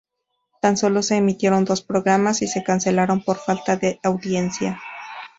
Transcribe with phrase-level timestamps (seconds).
[0.61, 4.81] Tan sólo se emitieron dos programas y se cancelaron por falta de audiencia.